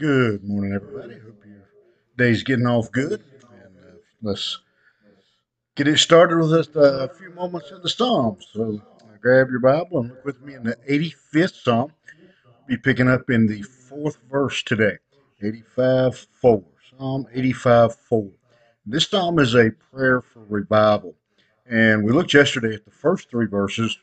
[0.00, 1.14] Good morning, everybody.
[1.20, 1.68] Hope your
[2.16, 3.12] day's getting off good.
[3.12, 4.58] And uh, let's
[5.76, 8.44] get it started with just a few moments in the Psalms.
[8.52, 11.92] So uh, grab your Bible and look with me in the 85th Psalm.
[12.66, 14.98] Be picking up in the fourth verse today,
[15.40, 16.64] 85 4.
[16.98, 18.30] Psalm 85 4.
[18.86, 21.14] This psalm is a prayer for revival.
[21.66, 23.96] And we looked yesterday at the first three verses.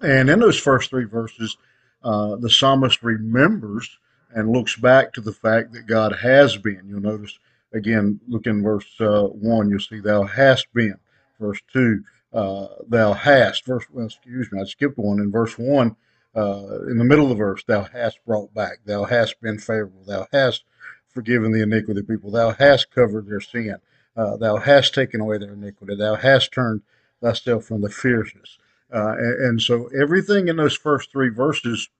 [0.00, 1.56] And in those first three verses,
[2.04, 3.98] uh, the psalmist remembers
[4.34, 6.82] and looks back to the fact that God has been.
[6.86, 7.38] You'll notice
[7.72, 10.98] again, look in verse uh, 1, you'll see, Thou hast been.
[11.40, 12.02] Verse 2,
[12.32, 13.66] uh, Thou hast.
[13.66, 15.20] Verse, well, excuse me, I skipped one.
[15.20, 15.96] In verse 1,
[16.36, 18.78] uh, in the middle of the verse, Thou hast brought back.
[18.84, 20.04] Thou hast been favorable.
[20.06, 20.64] Thou hast
[21.08, 22.30] forgiven the iniquity of people.
[22.30, 23.76] Thou hast covered their sin.
[24.16, 25.94] Uh, thou hast taken away their iniquity.
[25.94, 26.82] Thou hast turned
[27.20, 28.58] thyself from the fierceness.
[28.92, 31.90] Uh, and, and, so everything in those first three verses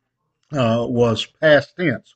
[0.52, 2.14] uh, was past tense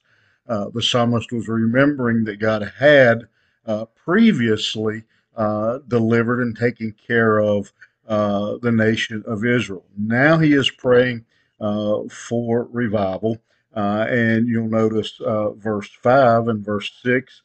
[0.48, 3.28] uh, the psalmist was remembering that God had
[3.66, 5.04] uh, previously
[5.36, 7.72] uh, delivered and taken care of
[8.08, 9.84] uh, the nation of Israel.
[9.96, 11.24] Now he is praying
[11.60, 13.38] uh, for revival.
[13.74, 15.20] and you'll notice
[15.56, 17.42] verse 5 and verse 6,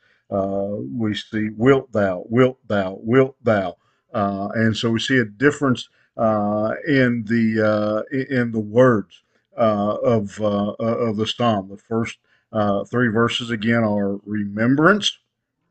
[0.91, 3.77] we see, Wilt thou, wilt thou, wilt thou.
[4.13, 5.87] and so we see a difference
[6.17, 9.21] in the in the words
[9.55, 11.69] of of the psalm.
[11.69, 12.17] The first
[12.51, 15.17] uh, three verses again are remembrance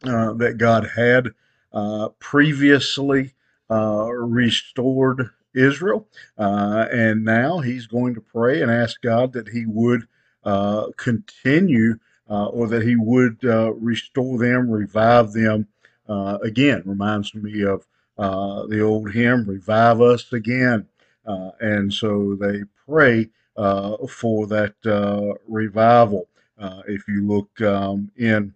[0.05, 1.31] uh, that God had
[1.73, 3.33] uh, previously
[3.71, 6.07] uh, restored Israel.
[6.39, 10.07] Uh, and now he's going to pray and ask God that he would
[10.45, 15.67] uh, continue or that he would restore them, revive them
[16.09, 16.83] again.
[16.85, 20.87] Reminds me of the old hymn, Revive Us Again.
[21.25, 24.75] and so they pray for that
[25.47, 26.29] revival.
[26.59, 28.55] Uh, if you look um, in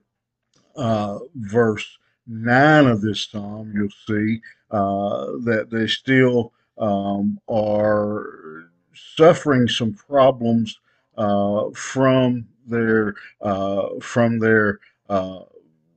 [0.76, 4.40] uh, verse 9 of this psalm, you'll see
[4.70, 10.78] uh, that they still um, are suffering some problems
[11.18, 14.80] uh, from their uh, from their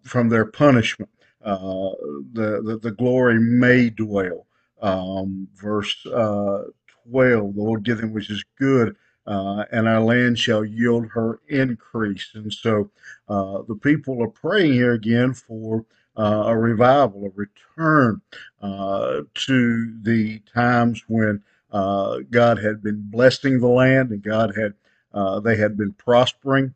[0.04, 1.10] from their punishment.
[1.42, 4.46] the, the, the glory may dwell.
[4.82, 6.76] Um, verse 12,
[7.06, 8.96] the Lord give them which is good
[9.26, 12.30] uh, and our land shall yield her increase.
[12.34, 12.90] And so
[13.30, 15.86] uh, the people are praying here again for
[16.18, 18.22] uh, a revival, a return
[18.62, 21.42] uh, to the times when
[21.72, 24.74] uh, God had been blessing the land and God had
[25.14, 26.74] uh, they had been prospering.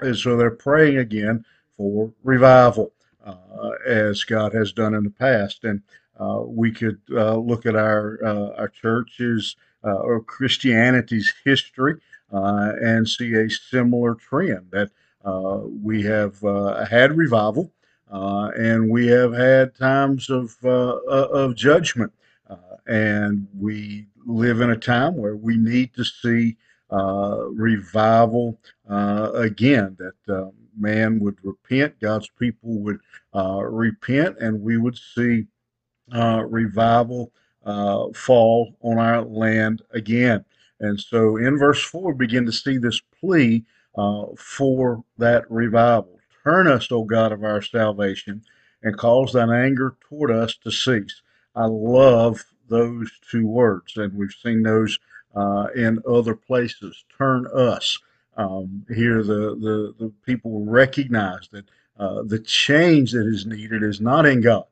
[0.00, 1.44] And so they're praying again
[1.76, 2.92] for revival,
[3.86, 5.64] as God has done in the past.
[5.64, 5.82] And
[6.46, 8.18] we could look at our
[8.58, 12.00] our churches uh, or Christianity's history
[12.32, 14.90] uh, and see a similar trend that
[15.24, 16.40] uh, we have
[16.88, 17.72] had revival
[18.10, 22.12] and we have had times of, of judgment.
[22.86, 26.56] and we live in a time where we need to see
[26.90, 28.58] uh, revival
[28.88, 32.98] uh, again, that uh, man would repent, God's people would
[33.32, 35.46] repent, and we would see
[36.12, 37.32] revival
[37.64, 40.44] uh, fall on our land again.
[40.80, 43.64] And so in verse 4, we begin to see this plea
[43.96, 46.18] uh, for that revival.
[46.42, 48.42] Turn us, O God of our salvation,
[48.82, 51.20] and cause thine anger toward us to cease.
[51.54, 54.98] I love those two words, and we've seen those
[55.34, 57.04] uh, in other places.
[57.18, 57.98] Turn us.
[58.36, 61.66] Um, here, the, the, the people recognize that
[61.98, 64.64] uh, the change that is needed is not in God.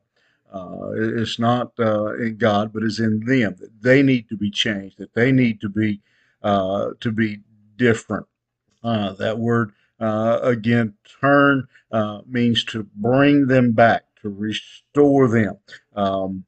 [0.51, 3.55] Uh, it's not uh, in God, but is in them.
[3.59, 4.97] That they need to be changed.
[4.97, 6.01] That they need to be
[6.41, 7.39] uh, to be
[7.75, 8.25] different.
[8.83, 15.57] Uh, that word uh, again, turn uh, means to bring them back, to restore them.
[15.95, 16.45] Um,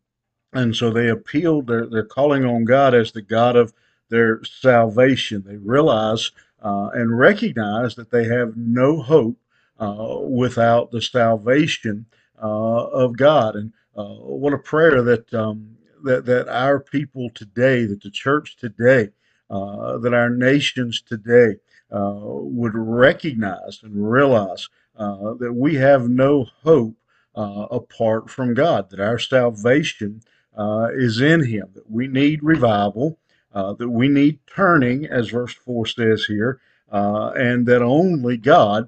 [0.53, 1.67] and so they appealed.
[1.67, 3.73] They're, they're calling on God as the God of
[4.09, 5.43] their salvation.
[5.45, 6.31] They realize
[6.63, 9.37] and recognize that they have no hope
[9.79, 12.05] without the salvation
[12.37, 13.55] of God.
[13.55, 18.57] And uh, what a prayer that um, that that our people today, that the church
[18.57, 19.09] today,
[19.49, 21.57] uh, that our nations today
[21.91, 26.95] uh, would recognize and realize uh, that we have no hope
[27.35, 30.21] uh, apart from God, that our salvation
[30.57, 33.17] uh, is in Him, that we need revival,
[33.53, 36.59] that we need turning, as verse four says here,
[36.89, 38.87] and that only God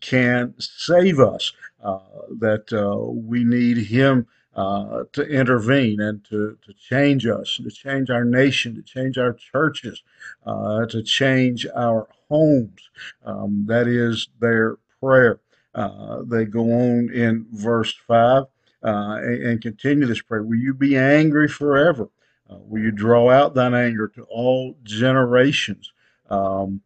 [0.00, 1.52] can save us
[1.82, 1.98] uh,
[2.38, 8.10] that uh, we need Him uh, to intervene and to, to change us, to change
[8.10, 10.02] our nation, to change our churches,
[10.46, 12.90] to change our homes.
[13.24, 15.40] Um, that is their prayer.
[15.74, 18.46] Uh, they go on in verse 5 uh,
[18.84, 20.42] and, and, continue this prayer.
[20.42, 22.08] Will you be angry forever?
[22.50, 25.92] Uh, will you draw out thine anger to all generations?
[26.28, 26.82] Um,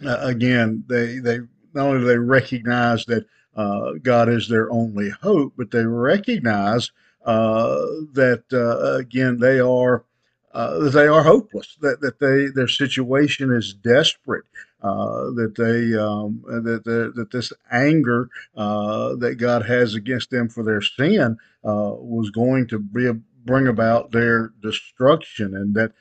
[0.00, 1.40] again, they, they
[1.74, 3.26] not only do they recognize that
[3.56, 6.90] uh, God is their only hope, but they recognize
[7.24, 7.78] uh,
[8.14, 10.04] that uh, again they are
[10.52, 11.76] uh, they are hopeless.
[11.80, 14.44] That that they their situation is desperate.
[14.82, 20.64] Uh, that they um, that that this anger uh, that God has against them for
[20.64, 23.14] their sin was going to be a,
[23.44, 25.92] bring about their destruction, and that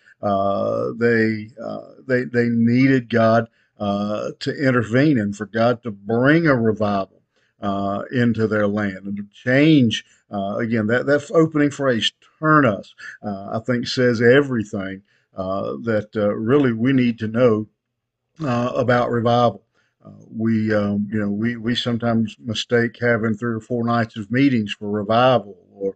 [0.99, 1.51] they
[2.07, 3.47] they they needed God
[3.81, 7.21] to intervene and for God to bring a revival
[7.61, 10.05] uh, into their land and to change.
[10.31, 12.93] Uh, again, that, that opening phrase, turn us,
[13.23, 15.03] uh, I think says everything
[15.35, 17.67] uh, that uh, really we need to know
[18.43, 19.63] uh, about revival.
[20.29, 24.73] we, um, you know, we, we sometimes mistake having three or four nights of meetings
[24.73, 25.95] for revival, or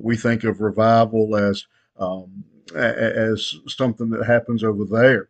[0.00, 1.66] we think of revival as
[1.98, 2.44] um,
[2.74, 5.28] as something that happens over there.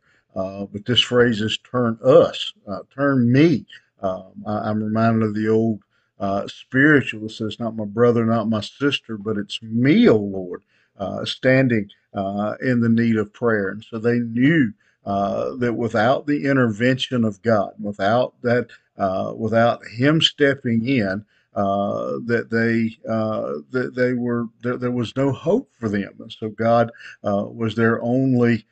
[0.72, 2.52] But this phrase is turn us,
[2.94, 3.66] turn me.
[4.00, 5.80] Um, I, am reminded of the old
[6.20, 10.62] uh, spiritualist says, Not my brother, not my sister, but it's me, O Lord,
[10.98, 13.70] uh, standing uh, in the need of prayer.
[13.70, 14.72] And so they knew
[15.06, 21.24] uh, that without the intervention of God, without that, uh, without Him stepping in,
[21.54, 26.50] uh, that they that they were there, there, was no hope for them, and so
[26.50, 26.92] God
[27.22, 28.64] was their only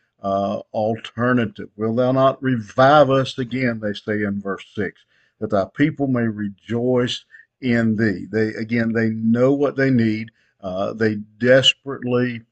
[0.72, 1.68] alternative.
[1.76, 3.80] Will Thou not revive us again?
[3.80, 5.00] They say in verse six
[5.40, 7.24] that thy people may rejoice
[7.60, 8.26] in thee.
[8.30, 10.30] They again, they know what they need.
[10.60, 12.42] Uh, they desperately,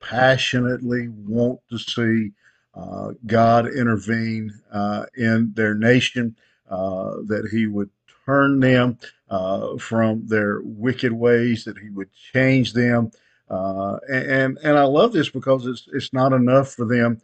[0.00, 2.32] passionately want to see
[2.74, 6.36] uh, God intervene uh, in their nation,
[6.68, 7.90] uh, that He would
[8.26, 8.98] turn them
[9.30, 13.10] uh, from their wicked ways, that He would change them.
[13.48, 17.20] Uh, and and I love this because it's it's not enough for them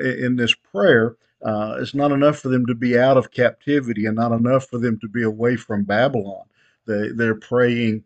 [0.00, 4.16] in this prayer uh, it's not enough for them to be out of captivity and
[4.16, 6.44] not enough for them to be away from Babylon.
[6.86, 8.04] They, they're praying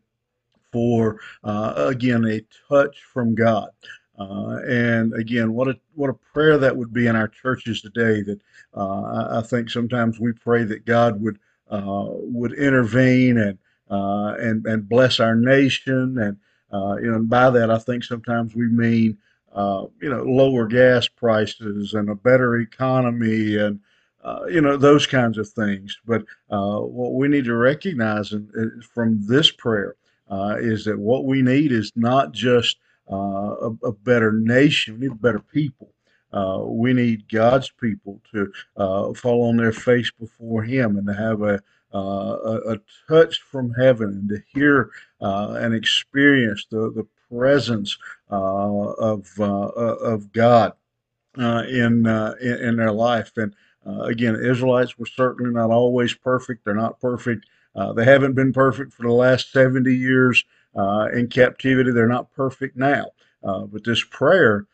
[0.71, 3.71] for, uh, again, a touch from God.
[4.19, 8.21] Uh, and again, what a what a prayer that would be in our churches today.
[8.23, 8.41] That
[8.75, 11.39] uh, I think sometimes we pray that God would
[11.71, 13.59] uh, would intervene and
[13.91, 16.37] uh, and and bless our nation, and
[16.73, 19.19] you know, and by that I think sometimes we mean
[19.55, 23.81] uh, you know, lower gas prices and a better economy and,
[24.25, 25.99] uh, you know, those kinds of things.
[26.07, 29.97] But uh, what we need to recognize in, in, from this prayer
[30.31, 32.79] uh, is that what we need is not just
[33.11, 33.17] uh,
[33.61, 35.93] a, a, better nation, we need better people.
[36.67, 38.51] we need God's people to
[39.15, 41.61] fall on their face before Him and to have a,
[41.95, 44.91] Uh, a, a, touch from heaven and to hear
[45.21, 47.99] uh, and experience the, the presence
[48.31, 50.73] uh, of uh, uh, of God
[51.39, 53.33] uh, in, in, in their life.
[53.37, 53.55] And
[53.85, 56.65] again, Israelites were certainly not always perfect.
[56.65, 57.47] They're not perfect.
[57.95, 60.45] they haven't been perfect for the last 70 years
[60.75, 61.91] in captivity.
[61.91, 63.07] They're not perfect now.
[63.43, 64.67] but this prayer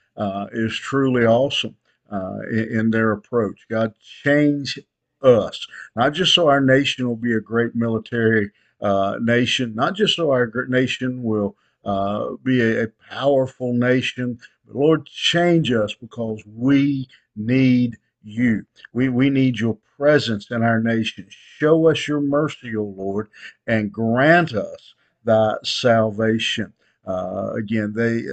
[0.52, 1.76] is truly awesome
[2.10, 3.66] in, in their approach.
[3.70, 4.78] God, change
[5.22, 10.16] us, not just so our nation will be a great military uh, nation, not just
[10.16, 14.38] so our nation will uh, be a, a, powerful nation.
[14.66, 18.66] But Lord, change us because we need you.
[18.92, 21.26] We, we need your presence in our nation.
[21.28, 23.28] Show us your mercy, O Lord,
[23.66, 24.94] and grant us
[25.25, 26.72] thy salvation.
[27.06, 28.25] Uh, again, they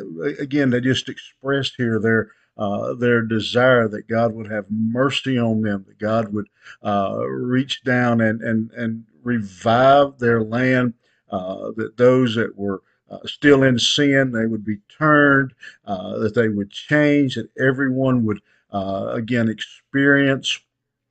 [0.42, 5.62] again they just expressed here their uh, their desire that God would have mercy on
[5.62, 6.48] them, that God would
[6.84, 10.94] uh, reach down and and and revive their land,
[11.32, 15.54] uh, that those that were uh, still in sin, they would be turned,
[15.86, 18.40] uh, that they would change, that everyone would
[18.72, 20.60] again experience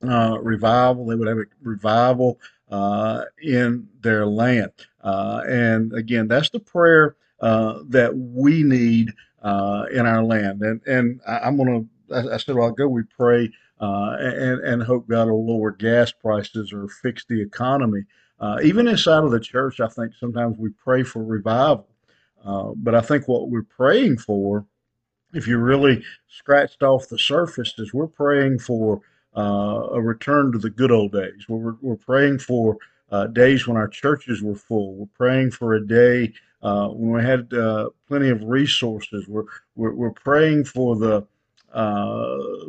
[0.01, 1.05] revival.
[1.05, 2.39] They would have a revival
[3.41, 4.71] in their land.
[5.03, 9.13] And again, that's the prayer that we need
[9.91, 10.61] in our land.
[10.61, 14.83] And and I, am going to, I said a while ago, we pray and, and
[14.83, 18.03] hope God will lower gas prices or fix the economy.
[18.39, 21.87] Uh, even inside of the church, I think sometimes we pray for revival.
[22.43, 24.65] Uh, but I think what we're praying for,
[25.33, 29.01] if you really scratched off the surface, is we're praying for
[29.35, 31.45] uh, a return to the good old days.
[31.47, 32.77] We're, we're praying for
[33.11, 34.95] uh, days when our churches were full.
[34.95, 39.27] We're praying for a day uh, when we had uh, plenty of resources.
[39.27, 39.45] We're,
[39.75, 41.27] we're, we're praying for the,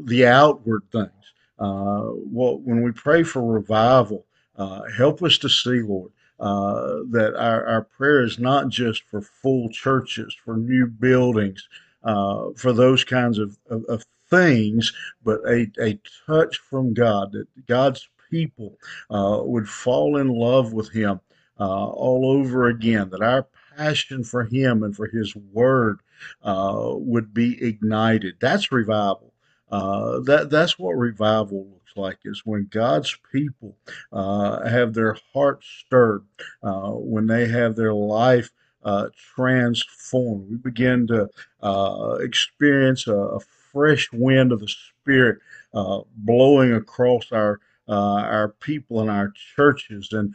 [0.04, 1.10] the outward things.
[1.58, 4.26] Uh, well, when we pray for revival,
[4.56, 9.22] uh, help us to see, Lord, uh, that our, our prayer is not just for
[9.22, 11.66] full churches, for new buildings,
[12.04, 14.92] uh, for those kinds of, of, of things,
[15.24, 18.76] but a, a touch from God, that God's people
[19.10, 21.20] uh, would fall in love with Him
[21.58, 26.00] uh, all over again, that our passion for Him and for His Word
[26.42, 28.36] uh, would be ignited.
[28.40, 29.32] That's revival.
[29.70, 33.76] Uh, that that's what revival looks like is when God's people
[34.12, 36.24] uh, have their hearts stirred,
[36.62, 38.50] uh, when they have their life
[38.84, 40.48] uh, transformed.
[40.48, 41.28] We begin to
[41.62, 43.40] uh, experience a, a,
[43.72, 45.38] fresh wind of the Spirit
[45.74, 50.34] uh, blowing across our our people and our churches, and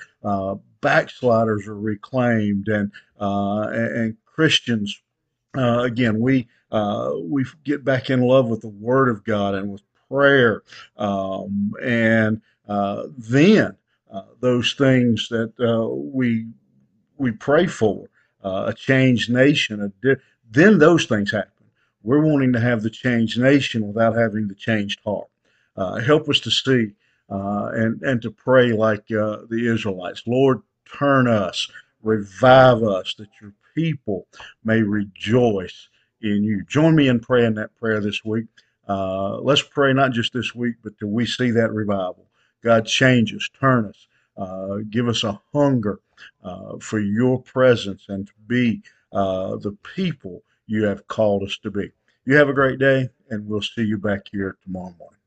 [0.81, 5.01] backsliders are reclaimed, and and Christians
[5.55, 9.81] again we uh, we get back in love with the Word of God and with
[10.09, 10.63] prayer.
[10.97, 13.75] Um, and uh, then
[14.11, 16.47] uh, those things that uh, we
[17.17, 18.09] we pray for,
[18.43, 20.15] uh, a changed nation, di-
[20.49, 21.51] then those things happen.
[22.03, 25.27] We're wanting to have the changed nation without having the changed heart.
[25.75, 26.93] Uh, help us to see
[27.31, 30.23] and, and to pray like the Israelites.
[30.27, 30.61] Lord,
[30.91, 31.67] turn us,
[32.03, 34.27] revive us, that your people
[34.63, 35.89] may rejoice
[36.21, 36.63] in you.
[36.65, 38.45] Join me in praying that prayer this week.
[38.87, 42.27] Uh, let's pray not just this week, but till we see that revival.
[42.63, 44.07] God, change us, turn us,
[44.37, 45.99] uh, give us a hunger
[46.43, 48.81] uh, for your presence and to be
[49.13, 51.91] uh, the people you have called us to be.
[52.25, 55.20] You have a great day, and we'll see you back here tomorrow morning.